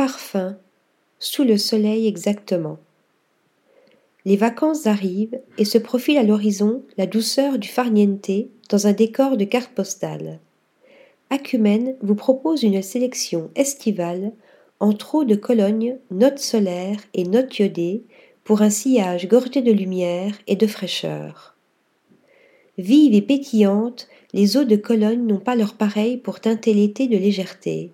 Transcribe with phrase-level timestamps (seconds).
[0.00, 0.56] parfum,
[1.18, 2.78] sous le soleil exactement.
[4.24, 8.30] Les vacances arrivent et se profile à l'horizon la douceur du farniente
[8.70, 10.38] dans un décor de carte postale.
[11.28, 14.32] Acumen vous propose une sélection estivale
[14.78, 18.02] en trop de colognes, notes solaires et notes iodées
[18.42, 21.58] pour un sillage gorgé de lumière et de fraîcheur.
[22.78, 27.18] Vives et pétillantes, les eaux de Cologne n'ont pas leur pareil pour teinter l'été de
[27.18, 27.92] légèreté.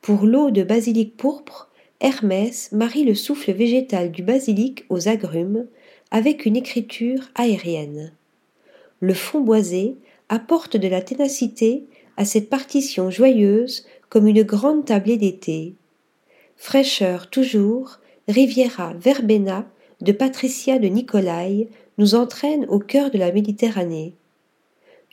[0.00, 1.68] Pour l'eau de basilic pourpre,
[2.00, 5.66] Hermès marie le souffle végétal du basilic aux agrumes
[6.10, 8.12] avec une écriture aérienne.
[9.00, 9.96] Le fond boisé
[10.30, 11.84] apporte de la ténacité
[12.16, 15.74] à cette partition joyeuse comme une grande tablée d'été.
[16.56, 19.66] Fraîcheur toujours, Riviera Verbena
[20.00, 24.14] de Patricia de Nicolaï nous entraîne au cœur de la Méditerranée.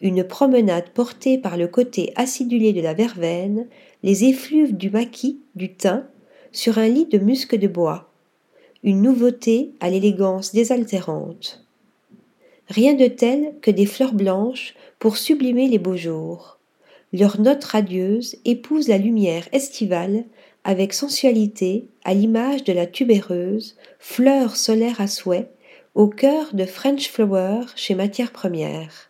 [0.01, 3.67] Une promenade portée par le côté acidulé de la verveine,
[4.03, 6.05] les effluves du maquis, du thym,
[6.51, 8.11] sur un lit de musc de bois.
[8.83, 11.65] Une nouveauté à l'élégance désaltérante.
[12.67, 16.59] Rien de tel que des fleurs blanches pour sublimer les beaux jours.
[17.11, 20.25] Leurs notes radieuses épousent la lumière estivale
[20.63, 25.49] avec sensualité à l'image de la tubéreuse, fleur solaire à souhait,
[25.95, 29.09] au cœur de French Flower chez Matières Premières.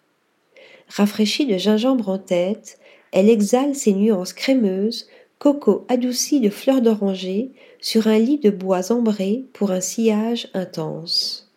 [0.87, 2.79] Rafraîchie de gingembre en tête,
[3.11, 5.07] elle exhale ses nuances crémeuses
[5.39, 11.51] coco adouci de fleurs d'oranger sur un lit de bois ambré pour un sillage intense.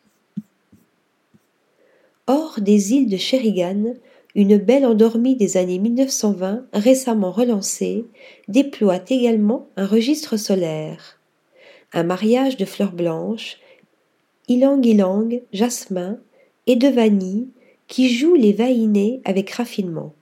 [2.27, 3.95] Hors des îles de Sherigan,
[4.35, 8.05] une belle endormie des années 1920, récemment relancée,
[8.49, 11.19] déploie également un registre solaire.
[11.93, 13.59] Un mariage de fleurs blanches,
[14.49, 16.19] ylang-ylang, jasmin
[16.67, 17.49] et de vanille
[17.91, 20.15] qui jouent les vainés avec raffinement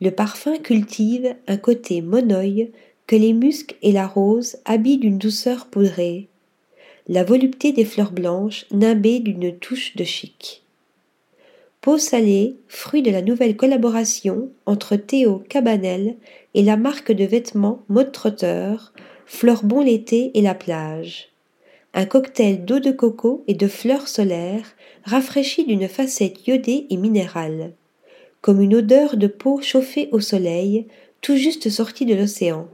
[0.00, 2.70] le parfum cultive un côté monoï
[3.06, 6.28] que les muscs et la rose habillent d'une douceur poudrée,
[7.08, 10.62] la volupté des fleurs blanches nimbée d'une touche de chic.
[11.80, 16.16] Peau salée, fruit de la nouvelle collaboration entre Théo Cabanel
[16.54, 18.92] et la marque de vêtements Mode Trotteur,
[19.26, 21.29] Fleur bon l'été et la plage.
[21.94, 27.72] Un cocktail d'eau de coco et de fleurs solaires rafraîchi d'une facette iodée et minérale
[28.40, 30.86] comme une odeur de peau chauffée au soleil,
[31.20, 32.68] tout juste sortie de l'océan.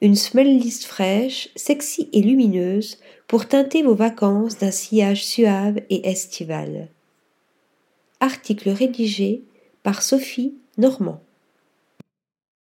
[0.00, 6.88] Une smell fraîche, sexy et lumineuse pour teinter vos vacances d'un sillage suave et estival.
[8.20, 9.42] Article rédigé
[9.82, 11.20] par Sophie Normand.